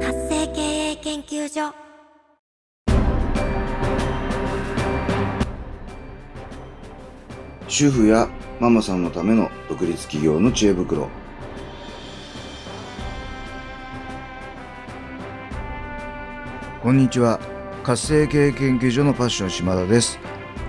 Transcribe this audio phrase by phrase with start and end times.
[0.00, 1.74] 活性経営研究所。
[7.68, 8.28] 主婦や
[8.60, 11.08] ママさんのための独立企業の知恵袋。
[16.82, 17.38] こんにちは。
[17.82, 20.18] 活性経営研究所のパッション島田です。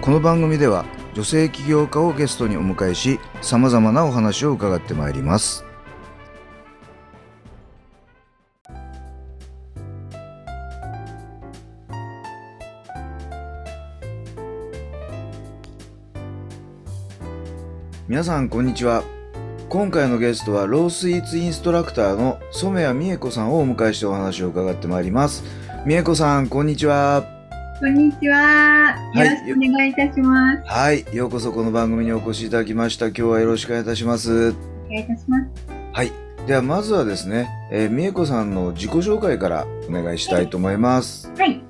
[0.01, 5.68] この番組では女性起業家をゲストにお迎えし様々なお話を伺ってまいります。
[18.09, 19.03] 皆さんこんにちは
[19.69, 25.43] 今回のゲストはロースイーツインストラクターの染谷美恵子さんをお迎えしてお話を伺ってまいります
[25.85, 27.23] 美恵子さんこんにちは
[27.79, 28.97] こんにちは。
[29.13, 30.63] はいよろしくお願いいたします。
[30.65, 34.53] はいようこそこの番組にお越しいただきました今日はよろしくお願いいたしますお
[34.89, 35.47] 願いいたします。
[35.93, 36.11] はい
[36.47, 41.61] ではまずはですね、えー、美恵子さんの自己紹介からお願いしたいと思いますはい。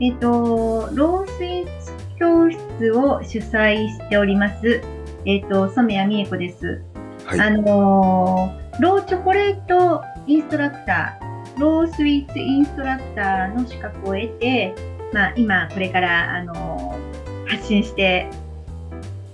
[0.00, 4.97] えっ、と、ロースイーツ教室を主催しております。
[5.24, 6.82] えっ、と、染谷美恵子です。
[7.24, 14.72] はいあのーローチョコレートインストラクター、ロースイーツインストラクターの資格を得て、
[15.12, 18.28] まあ、今、これから、あのー発信して、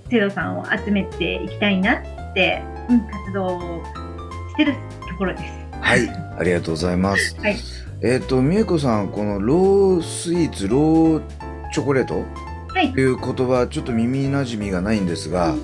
[0.09, 1.95] 生徒さんを集めていきたいな
[2.31, 3.83] って、うん、活動を
[4.51, 4.73] してる
[5.09, 5.43] ところです。
[5.81, 7.57] はいありがとうございますはい。
[8.01, 11.21] えっ、と美恵子さんこのロースイーツロー
[11.71, 12.25] チョコレートは
[12.85, 12.93] い。
[12.93, 12.99] と。
[12.99, 15.55] いう言葉ちょっと耳なじみがないんですが、は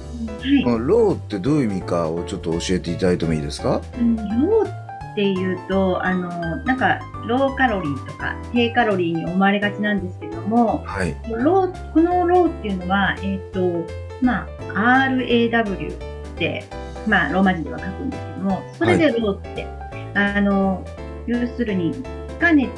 [0.43, 0.63] い。
[0.63, 3.81] このローってどういう意味かをちょっと教えていただいてもいいですか？
[3.99, 6.29] うんローっていうと、あの、
[6.63, 11.15] なんか、ローカロリーとか、低カロリーに思われがちなんですけども、はい。
[11.29, 13.85] ロー、このローっていうのは、えっ、と、
[14.21, 16.63] まあ、RAW って、
[17.07, 19.67] まあ、ローマ字では書くんですけども、それでローって、
[20.13, 20.85] あの、
[21.27, 21.93] 要するに、
[22.39, 22.71] 加熱、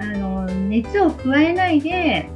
[0.00, 2.28] あの、熱を加えないで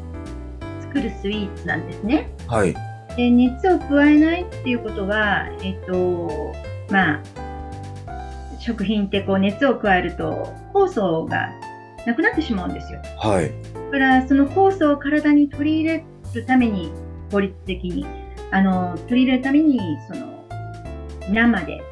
[0.92, 2.30] 作るスイーツなんですね。
[2.46, 2.74] はい
[3.16, 6.54] で熱を加えないっていうことは、えっと、
[6.90, 7.22] まあ、
[8.58, 11.50] 食品ってこう熱を加えると酵素が
[12.06, 13.00] なくなってしまうんですよ。
[13.18, 13.52] はい
[13.90, 16.04] だからその酵素を体に取り入れ
[16.34, 16.90] るために
[17.30, 18.06] 効率的に
[18.50, 19.78] あの取り入れるために
[20.10, 20.46] その
[21.30, 21.82] 生で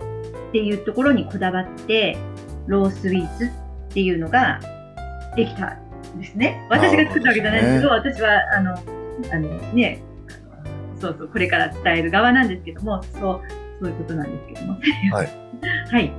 [0.49, 2.17] っていうところにこだわって
[2.67, 3.49] ロースイーツっ
[3.93, 4.61] ていうのが
[5.37, 6.67] できたんですね。
[6.69, 8.75] 私が作ったわけじゃないんですけど、私はあの
[9.33, 10.03] あのね
[11.01, 13.41] そうそうこれから伝える側なんですけどもそう
[13.81, 14.79] そういうことなんですけども。
[15.13, 15.29] はい。
[15.91, 16.13] はい。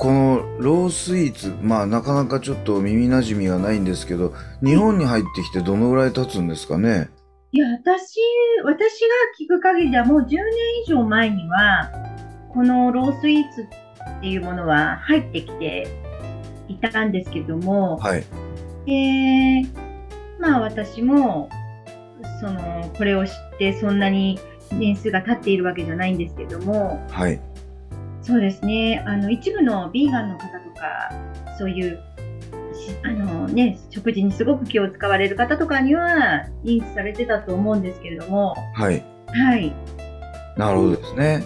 [0.00, 7.08] このロースイーツまあなかなかちょっと耳なじみがないんですけど日本に入ってきてどのぐらい経つんですかね？
[7.54, 8.18] いや、私、
[8.64, 8.76] 私が
[9.38, 10.38] 聞く限りではもう10年
[10.84, 11.88] 以上前には、
[12.52, 15.86] このロースイーツっていうものは入ってきて
[16.66, 18.24] いたんですけども、はい
[18.86, 19.68] えー、
[20.38, 21.48] まあ私も、
[22.40, 24.38] その、これを知ってそんなに
[24.72, 27.40] 年数が経っているわけじゃないんですけども、はい。
[28.22, 31.10] そうですね、あの、一部のビーガンの方とか、
[31.58, 32.00] そういう、
[32.74, 39.04] しあのね、食事にすごく気を使われる方とかには認知されてたと思うんですけれども、はい。
[39.28, 39.72] はい。
[40.56, 41.44] なるほどですね。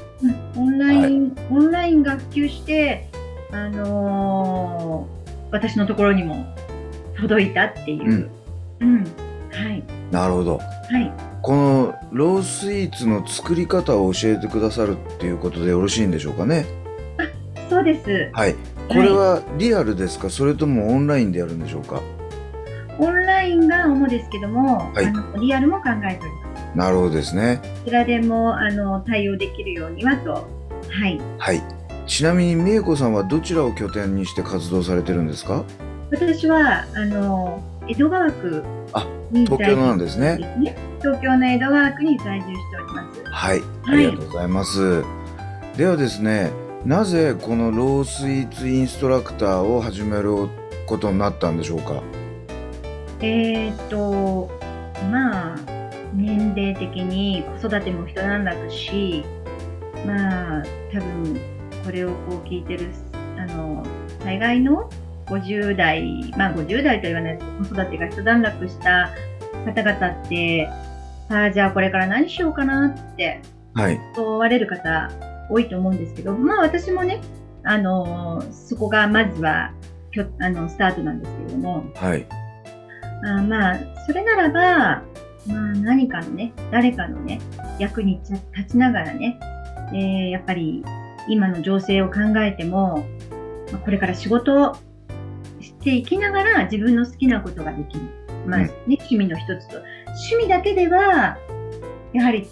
[0.56, 0.62] うん。
[0.62, 3.08] オンライン、オンラインが普及して、
[3.52, 5.18] あのー
[5.50, 6.44] 私のところにも
[7.20, 8.30] 届いたっていう。
[8.80, 9.04] うん。
[9.50, 9.82] はい。
[10.10, 10.64] なるほどは
[11.00, 11.12] い。
[11.42, 16.66] このロースイーツの作り方を教えてくださるっていうことでよろしいんでしょうかね？
[17.70, 18.30] そうです。
[18.32, 18.54] はい
[18.88, 20.30] これはリアルですか？
[20.30, 22.02] それともオンラインでやるんでしょうか？
[22.98, 26.76] オンラインが主ですけども、はいあのリアルも考えております。
[26.76, 30.32] なるほどですねどちらでもあの対応できるようにはと。
[30.32, 30.42] は
[31.06, 31.20] い。
[31.38, 31.62] はい
[32.06, 35.64] ちなみに美恵子さんはどちらを拠点にして活動されてるんですか？
[36.10, 40.38] 私は、あの、江戸川区あに東京なんですね。
[41.00, 43.22] 東京の江戸川区に在住しております。
[43.30, 45.04] はいあはいりがとうございます、
[45.76, 46.50] ではですね
[46.84, 50.48] なぜこのロースイーツインストラクターを始める
[50.86, 52.02] ことになったんでしょうか？
[53.20, 54.50] えーっと、
[55.10, 55.56] まあ、
[56.14, 59.24] 年齢的に子育ても一段落し、
[60.06, 60.62] まあ、
[60.92, 61.40] 多分、
[61.84, 62.88] これをこう聞いてる、
[63.36, 63.84] あの、
[64.24, 64.88] 大概の
[65.28, 69.10] 50代、まあ50代とは言わない子育てが一段落した
[69.64, 70.68] 方々って、
[71.28, 73.42] ああ、じゃあこれから何しようかなって
[73.74, 74.00] はい。
[74.14, 75.10] 問われる方
[75.50, 77.20] 多いと思うんですけど、まあ私もね、
[77.64, 79.72] あのそこがまずは
[80.12, 82.26] きょあのスタートなんですけれども、はい。
[83.24, 85.02] あまあ、それならば、
[85.46, 87.40] まあ何かのね、誰かのね、
[87.78, 88.20] 役に
[88.56, 89.38] 立ちながらね、
[89.92, 90.84] えーやっぱり
[91.28, 93.06] 今の情勢を考えても、
[93.72, 94.76] まあこれから仕事
[95.78, 98.02] をしていきながら自分の好きなことができる。
[98.46, 99.78] まあ、うんね、趣味の一つと。
[100.06, 101.38] 趣味だけでは、
[102.12, 102.46] やはり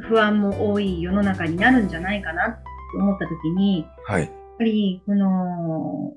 [0.00, 4.22] 不安も多い世の中になるんじゃないかなと思った時に、はい。
[4.22, 6.14] やっぱり、この、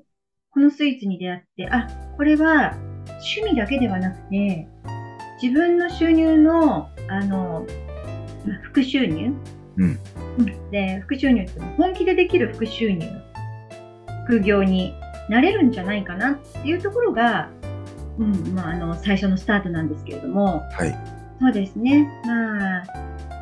[0.50, 2.74] このスイーツに出会って、あ、これは
[3.06, 4.68] 趣味だけではなくて、
[5.42, 7.66] 自分の収入の、あの、
[8.46, 9.32] まあ副収入
[9.76, 9.98] うん
[10.38, 13.06] うんで、副収入って本気でできる副収入、
[14.26, 14.94] 副業に
[15.28, 17.48] なれるんじゃないかなっていうところが、
[18.18, 20.98] うん、まあ、あの、最初のスタートなんですけれども、はい。
[21.40, 22.08] そうですね。
[22.24, 22.82] まあ、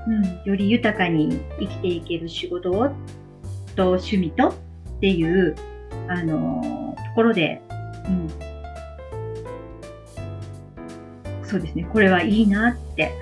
[0.06, 2.88] うん、より豊かに生きていける仕事を、
[3.77, 4.55] と趣味とっ
[5.00, 5.55] ていう、
[6.09, 7.61] あのところで、
[8.06, 8.29] うん。
[11.44, 11.88] そうですね。
[11.93, 13.12] これはいいなって、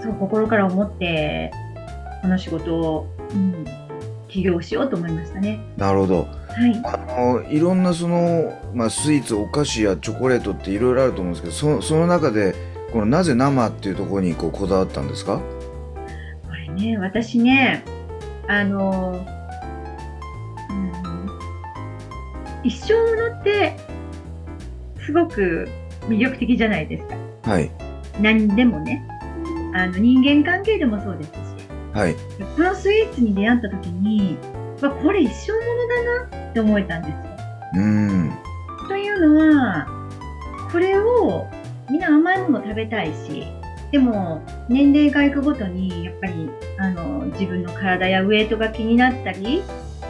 [0.00, 1.52] そう、心から思って、
[2.22, 3.64] この仕事を、うん、
[4.32, 5.60] 起業しようと思いましたね。
[5.76, 6.16] なるほど。
[6.16, 6.80] はい。
[6.84, 6.96] あ
[7.42, 12.54] のいろんなその、まあ、スイーツお菓子やチョコレートっていろいろあると思うんですけどそその中で
[12.92, 15.38] このなぜ生っていうところにこうこだわったんですか？
[15.38, 15.42] こ
[16.54, 17.84] れね、私ね、
[18.48, 19.24] あの、
[20.70, 21.28] うん、
[22.64, 23.00] 一生も
[23.34, 23.76] のって、
[25.04, 25.68] すごく
[26.02, 27.14] 魅力的じゃないですか。
[27.50, 27.70] はい
[28.20, 29.06] 何でもね。
[29.74, 31.36] あの、人間関係でもそうですし。
[31.92, 32.14] はい
[32.56, 34.38] このスイーツに出会った時に、
[34.80, 37.16] わこれ一生ものだなって思えたんですよ。
[37.74, 38.32] うーん
[38.88, 39.86] というのは、
[40.70, 41.46] これを
[41.90, 43.46] みんな甘いもの食べたいし、
[43.90, 49.62] でも年齢がいくごとにやっぱりあの自分の体やウエイトが気になったり、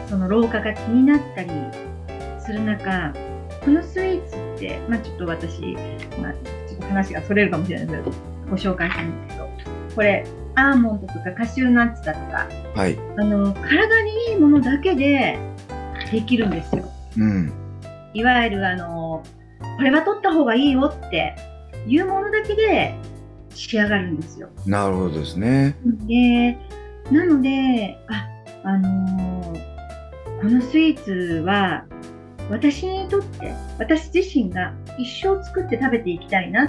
[0.07, 1.49] その老化が気になったり
[2.39, 3.13] する中、
[3.63, 5.75] このスイーツって、まあちょっと私、
[6.21, 6.33] まあ
[6.67, 8.17] ちょっと話がそれるかもしれないですけど、
[8.49, 9.49] ご紹介したいんですけど、
[9.95, 15.37] これ、アーモンドとかカシューナッツだとか、はいあの、体にいいものだけで
[16.11, 16.83] できるんですよ。
[17.17, 17.53] うん
[18.13, 19.23] いわゆるあの、
[19.77, 21.35] これは取った方がいいよって
[21.87, 22.95] いうものだけで
[23.49, 24.49] 仕上がるんですよ。
[24.65, 25.75] なるほどですね
[26.07, 26.57] で、
[27.11, 28.27] なので、あ、
[28.63, 29.73] あのー
[30.43, 31.11] このスイーツ
[31.45, 31.85] は
[32.51, 36.67] 私にとって、私自身が一生作って食べていきたいなっ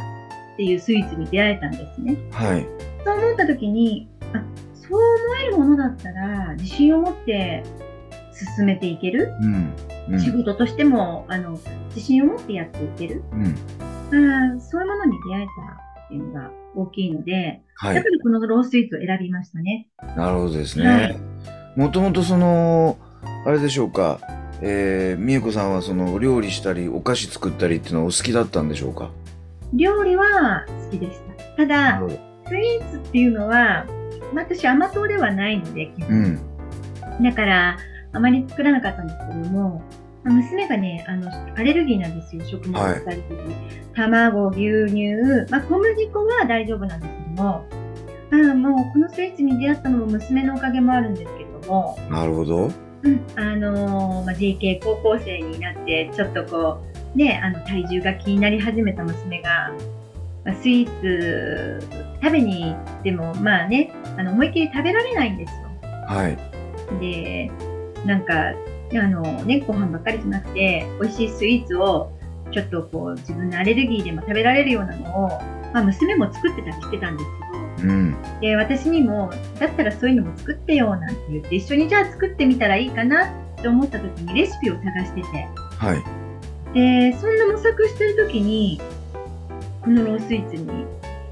[0.56, 2.16] ていうスイーツに出会えたんですね。
[2.31, 2.64] はい
[3.05, 4.43] そう思った時に、あ、
[4.75, 7.62] そう思えるものだったら自信を持って
[8.56, 9.33] 進めていける？
[9.41, 11.59] うんうん仕事としても、あの、
[11.95, 13.23] 自信を持ってやっていける？
[13.33, 13.56] うん
[14.11, 19.89] うん、そういうものに出会えたっていうのが大きいので、はいだからこのロースイーツを選びましたね。
[20.17, 21.19] なるほどですはね
[21.77, 22.99] いもともとその
[23.47, 24.21] あれでしょうか
[24.61, 29.11] えー、美恵子さんはその料理したりお菓子作ったりっていうのはお好きだったんでしょうか？
[29.73, 31.19] 料理は好きでし
[31.56, 31.56] た。
[31.56, 32.03] ただ、
[32.55, 33.85] スイーツっていうのは、
[34.33, 36.41] まあ私甘党ではないので、うん。
[37.21, 37.77] だから、
[38.12, 39.83] あまり作らなかったんですけども、
[40.23, 43.95] まあ娘がね、あの、アレルギーなんですよ、食物アレルギー。
[43.95, 47.65] 卵、牛乳、まあ小麦粉は大丈夫なんですけども、
[48.31, 52.71] ああもうこのスイーツに出会ったのも娘のおかげもあるんですけども、なるほど。
[53.03, 56.81] うん、あのーまあ、JK 高校生になって、ちょっとこ
[57.15, 59.73] う、ね、あの、体重が気になり始めた娘が、
[60.44, 61.81] まあ、スイーツ
[62.23, 65.69] 食べに行っても、まあね、あの、思いっきり食べられないんですよ。
[66.06, 66.38] はい。
[67.00, 67.50] で、
[68.05, 68.52] なんか、
[68.93, 72.13] あのね、ご飯ばっかりじゃなくて、美味しいスイーツを、
[72.53, 75.29] ちょっとこう、自分のアレルギーでも食べられるようなのを、
[75.72, 77.31] まあ、娘も作ってたりしてたんです
[77.81, 78.17] けど、うん。
[78.41, 85.27] で、私にも、だったらそういうのも作ってよ、なんて言って、一緒にじゃあ作ってみたらいいかなって思った時にレシピを探してて、
[85.79, 86.74] はい。
[86.74, 88.81] で、そんな模索してる時に、
[89.84, 90.86] このロースイーツに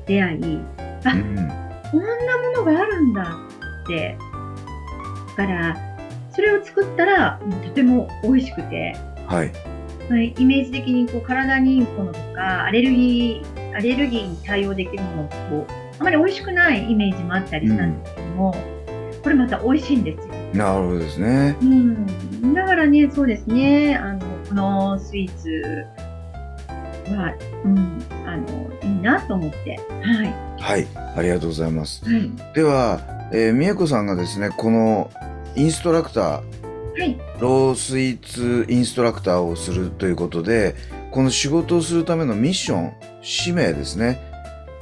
[0.06, 0.60] 出会い、
[1.04, 1.34] あうん。
[1.90, 2.06] こんな
[2.38, 3.22] ものがあるんだ
[3.84, 4.16] って、
[5.36, 5.76] だから、
[6.30, 9.52] それを作ったら、とても美味しくて、はい。
[10.10, 18.54] はいイメージ的にこう体にいいものとか、アレルギー、アレルギーに対応できるものこう、あまり美味しくないイメージもあったりしたんですけども、
[19.22, 20.34] これまた美味しいんですよ。
[20.52, 21.56] なるほどですね。
[21.62, 22.54] うん。
[22.54, 25.86] だからね、そうですね、あの、このスイーツ
[27.14, 28.02] は、うん、
[28.32, 30.52] あの、いいなと思って、はい。
[30.62, 30.86] はい
[31.16, 32.30] ありがとうございますはい。
[32.54, 33.00] では、
[33.32, 35.10] えー、美恵子さんがですねこの
[35.56, 37.18] インストラクターはい。
[37.40, 40.76] ロースイーツインストラクターをするということで
[41.10, 44.20] この仕事をするためのミッション使命ですね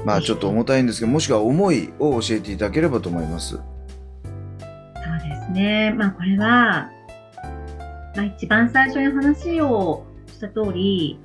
[0.04, 3.62] まあちょっと重たいんですけどもしくは思いを教えていただければと思いますそう
[5.28, 5.94] ですね。
[5.96, 6.90] まあこれは、
[8.14, 11.18] まあ一番最初に話をした通り、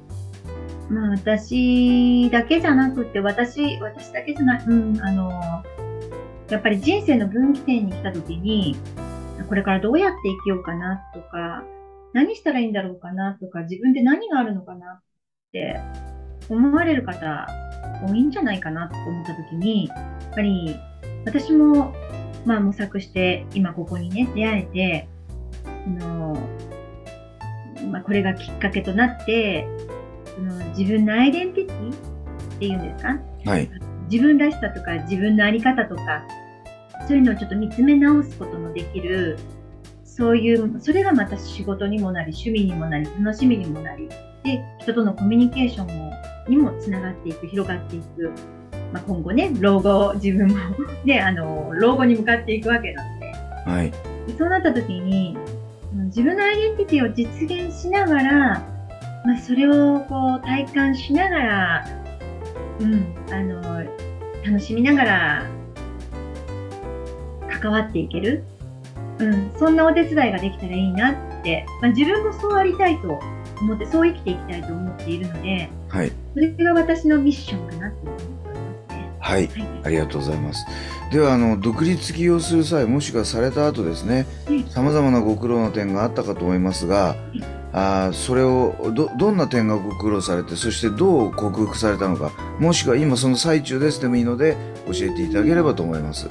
[0.90, 5.32] まあ私だけじゃなくて、私、私だけじゃない、うん、あの、
[6.50, 8.76] やっぱり人生の分岐点に来た時に、
[9.50, 11.64] これからどうやって生きようかなとか、
[12.14, 15.04] 何したらいいんだろうかなとか、自分で何があるのかなっ
[15.52, 15.80] て
[16.50, 17.48] 思われる方
[18.08, 19.94] 多いんじゃないかなと思った時に、や
[20.32, 20.76] っぱり
[21.26, 21.94] 私も
[22.46, 25.08] まあ模索して今ここにね出会えて、
[25.66, 26.38] あの
[27.92, 29.68] まあ、これがきっかけとなって、
[30.36, 31.96] その自分のアイデンティティっ
[32.60, 33.20] ていうんですか？
[33.46, 33.70] はい。
[34.10, 36.24] 自分らしさとか自分の在り方とか
[37.08, 39.38] そういうのをちょっと見つめ直すことのできる
[40.04, 44.08] そういうそれがまた仕事にもなり趣味にもなり楽しみにもなり
[44.44, 46.14] で人とのコミュニケーションも
[46.48, 48.32] にもつながっていく広がっていく、
[48.94, 50.56] まあ、今後ね老後自分も
[51.04, 53.26] ねあの老後に向かっていくわけなので
[53.72, 53.94] はい。
[54.38, 55.36] そうなった時に
[55.94, 58.75] うん自分のアイデンティティを実現しながら、
[59.26, 61.86] まあ、それをこう体感しながら、
[62.80, 63.84] うん、あの
[64.46, 65.46] 楽しみながら
[67.62, 68.44] 関わっていける、
[69.20, 73.20] うん、そんなお手伝いができたらいいなって、まあ、自分もそうありたいと
[73.62, 76.12] 思ってそう生きていきたいと思っているのではい。
[76.34, 79.10] それが私のミッションかなって思っておりますね。
[79.20, 79.48] はい。
[79.48, 80.66] はいありがとうございます。
[81.12, 87.16] では、あの、独立起業する際、もしくはされた後ですねうん、様々なご苦労の点があったかと思いますが、
[87.78, 94.56] あーそれをど、どんな点がご苦労されて、そしてどう克服されたのか、もしくは今その最中ですでもいいので、
[94.88, 96.30] 教えていただければと思います。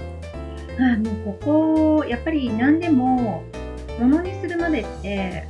[0.78, 3.44] あもうここ、やっぱり何でも、
[4.00, 5.46] ものにするまでって、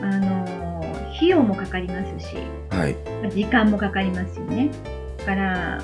[0.00, 0.80] あの、
[1.16, 2.36] 費用もかかりますし、
[2.70, 2.94] はい。
[3.30, 4.70] 時間もかかりますよね。
[5.18, 5.82] だから、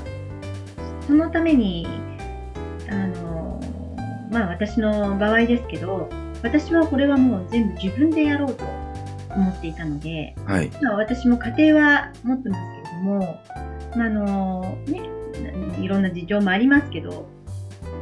[1.09, 1.88] そのために、
[2.88, 3.61] あの、
[4.31, 6.09] まあ私の場合ですけど、
[6.45, 8.64] 私はこれはもう全部自分でやろうと
[9.34, 10.70] 思っていたので、はい。
[10.82, 13.40] まあ、私も家庭は持ってますけれども、
[13.96, 15.02] まあ、あのね、
[15.80, 17.26] いろんな事情もありますけど、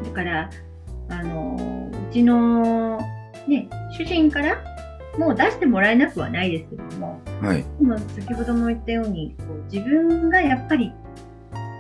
[0.05, 0.51] だから、
[1.11, 2.99] あのうちの、
[3.47, 4.63] ね、主人から
[5.19, 7.65] もう出してもらえなくはないですけども、はい。
[7.81, 10.93] でも先ほども言ったように、こう自分がやっぱり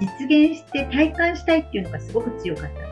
[0.00, 2.88] 実現して体感したいっていうのがすごく強かった。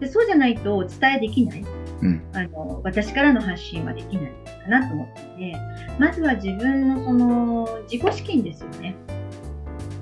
[0.00, 1.64] でそうじゃないとお伝えできない。
[2.02, 2.22] うん。
[2.34, 4.32] あの、私からの発信はできない
[4.66, 5.54] かなと思ったので、
[5.98, 8.96] まずは自分のその自己資金ですよね。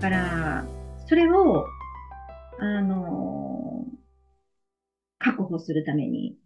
[0.01, 0.65] だから、
[1.07, 1.67] それを、
[2.59, 3.85] あの、
[5.19, 6.37] 確保するために、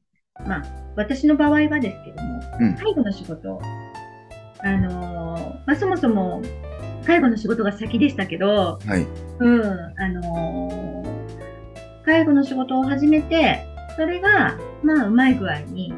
[0.47, 0.63] まあ、
[0.97, 3.61] 私の場合はですけども、うん介護の仕事、
[4.61, 6.43] あの、まあ、そもそも
[7.07, 9.07] 介護の仕事が先でしたけど、はい。
[9.41, 9.63] うん、
[10.01, 10.89] あのー
[12.05, 15.93] 介護の仕事を始めて、それが、まあ、うまい具合に、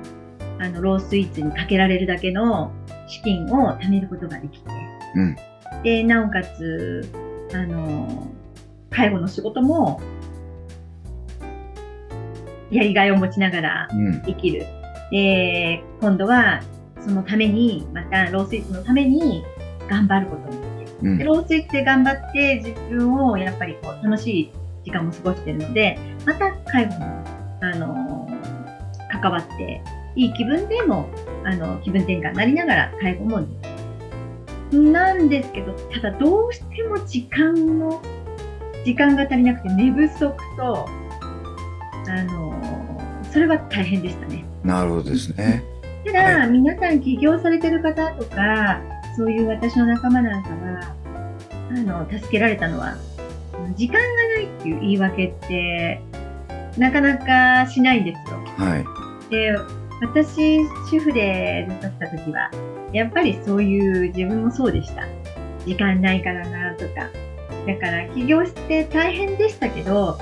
[0.61, 2.71] あの、ロースイーツにかけられるだけの
[3.07, 4.71] 資金を貯めることができて、
[5.17, 5.37] うん。
[5.83, 7.11] で、なおかつ、
[7.55, 8.40] あのー
[8.93, 10.00] 介護の仕事も、
[12.73, 14.23] やりがいを持ちながらうん。
[14.23, 14.67] できる。
[15.12, 16.61] で、今度は、
[17.00, 19.45] そのために、また、ロースイーツのために、
[19.88, 20.97] 頑張ることもできる。
[21.02, 21.25] うんで。
[21.25, 24.52] ロースイーツで頑張って自分をやっぱりこう楽しい
[24.85, 27.25] 時間も過ごしてるので、また介護も、
[27.61, 29.83] あのー関わって、
[30.17, 31.09] いい気分でも、
[31.45, 33.47] あの、気分転換になりながら介護も。
[34.73, 38.00] なんですけど、ただどうしても時間の、
[38.85, 40.87] 時間が足りなくて寝不足と、
[42.09, 42.90] あのー
[43.33, 44.45] それは大変でしたね。
[44.64, 45.62] なるほどですね。
[46.05, 48.81] ただ、皆さん起業されてる方とか、
[49.17, 50.95] そういう私の仲間なんかは、
[51.71, 52.97] あの、助けられたのは、
[53.76, 56.02] 時間がないっていう言い訳って、
[56.76, 58.38] なかなかしないんですよ。
[58.57, 59.31] はい。
[59.31, 59.52] で、
[60.00, 62.50] 私、主婦でずっとした時は、
[62.92, 65.04] やっぱりそういう自分もそうでした。
[65.66, 67.09] 時間ないからなとか。
[67.66, 70.19] だから起業して大変でしたけど、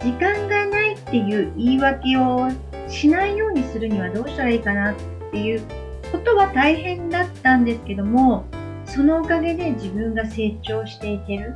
[0.00, 2.50] 時間がないっていう言い訳を
[2.88, 4.94] しないようにするにはどうしたらいいかなっ
[5.30, 5.62] ていう
[6.10, 8.44] ことは大変だったんですけども、
[8.84, 11.54] そのおかげで自分が成長していける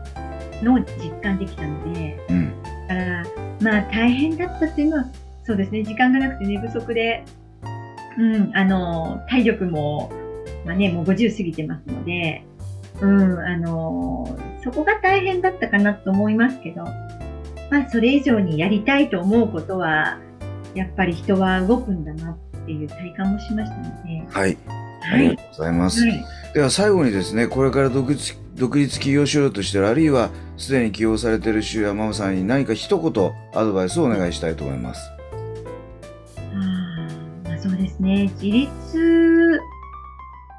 [0.62, 2.62] のを実感できたので、うん。
[2.88, 3.24] だから、
[3.60, 5.04] まあ大変だったっていうのは、
[5.44, 7.22] そうですね、時間がなくて寝不足で、
[8.18, 10.10] うん、あの、体力も、
[10.64, 12.44] まあね、もう50過ぎてますので、
[13.00, 16.84] うん、あの、そこが大変だったかなと思いますけど、
[17.70, 20.18] まあそれ以上にやりたいと思うことは、
[20.74, 24.56] やっぱり人は動くんだなっていう体感もしましたので、はい。
[25.02, 25.20] あはい。
[25.22, 26.00] りがとうございます。
[26.00, 26.24] はい。
[26.54, 35.15] では最後にですね、これから独立独立起業しようとしている、あるいはすでに起業されている周やママさんに何か一言アドバイスをお願いしたいと思います。
[38.06, 38.30] ね。
[38.34, 39.60] 自立、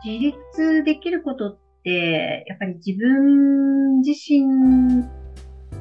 [0.05, 4.45] 自立できることって、やっぱり自分自身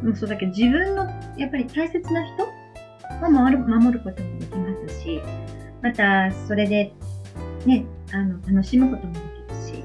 [0.03, 1.05] もそうだけど、自分の
[1.37, 5.21] やっぱり大切な人を守る守ることもできますし、
[5.83, 6.93] またそれで
[7.67, 9.85] ね、あの、楽しむこともできるし、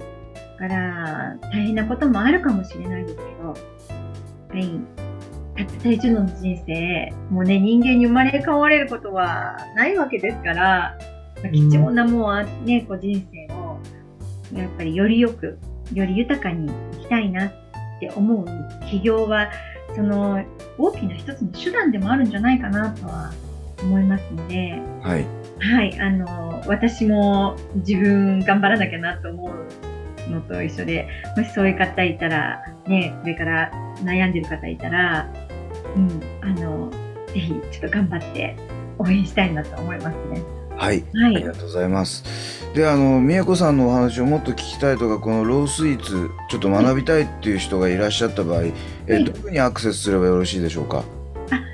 [0.59, 3.55] だから大変なこともあるかもしれないですけど、は
[4.53, 4.79] い、
[5.57, 10.97] たった一度の人生、もうね、人間に生まれ変われることはないわけですから、
[11.43, 13.79] まあ貴重なもうあね、こう人生を、
[14.53, 15.57] やっぱりよりよく、
[15.93, 17.51] より豊かに生きたいなっ
[17.99, 18.45] て思う
[18.89, 19.49] 起業は、
[19.95, 20.43] その
[20.77, 23.31] 大きな一つの手段でもあるんじゃないかなとは
[23.81, 25.25] 思いますので、はい。
[25.59, 29.51] はい、あの、私も自分頑張らなきゃなと思
[30.27, 31.07] うのと一緒で、
[31.37, 33.71] もしそういう方いたら、ね、これから
[34.03, 35.31] 悩んでる方いたら、
[35.95, 36.89] うん、あの、
[37.27, 38.55] ぜひちょっと頑張って
[38.97, 40.60] 応援したいなと思いますね。
[40.81, 41.03] はい。
[41.13, 41.35] はい。
[41.35, 42.23] ありがとうございます。
[42.73, 48.63] で、あの、美恵子さんのお話をもっと聞きたいとか、このロースイーツ、ちょっと学びたいっていう人がいらっしゃった場合、
[49.07, 51.03] えはいどこにアクセスすればよろしいでしょうか？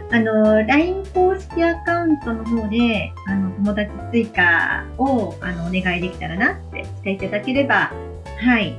[0.09, 7.91] あの、LINE 公式アカウントの方で、あの、友達追加を、あの、お願いできたらなってしていただければ、
[8.39, 8.77] はい。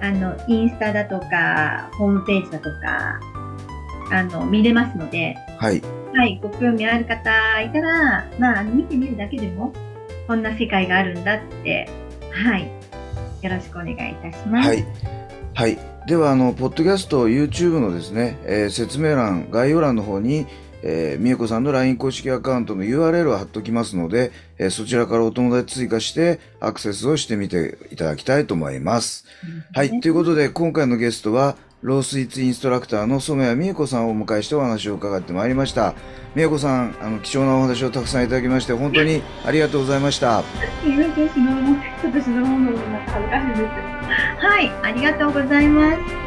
[0.00, 3.20] あの、インスタだとか、ホームページだとか、
[4.10, 5.82] あの、見れますので、はい。
[6.16, 9.72] はい、ご興味ある方いたら、まあ、見てみるだけでも、
[10.28, 11.88] こんな世界があるんだって、
[12.30, 12.70] はい。
[13.42, 14.68] よろしくお願いいたします。
[14.68, 14.86] はい。
[15.54, 15.78] はい。
[16.06, 20.46] では、あの、ポッドキャスト、YouTube のですね、えー説明欄、概要欄の方に、
[20.84, 29.26] えー、美恵子さんの LINE 公式アカウントの URL を貼っておきますので、えーそちらからお友達追加してアクセスをしてみていただきたいと思います。
[29.72, 30.00] はい。
[30.00, 35.94] ということで、今回のゲストは、ロースイーツインストラクターの染谷美恵子さんをお迎えしてお話を伺ってまいりました。
[36.34, 40.42] 美恵子さん、あの、貴重なお話をたくさんいただきまして、本当にありがとうございました。
[40.42, 40.46] す
[40.86, 44.46] みません、しのちょっとしのものなんか恥ずかしいです。
[44.46, 46.23] はい、ありがとうございます。